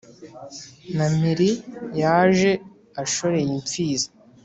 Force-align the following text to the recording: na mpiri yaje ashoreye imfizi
na 0.95 1.05
mpiri 1.15 1.49
yaje 2.01 2.51
ashoreye 3.03 3.51
imfizi 3.57 4.07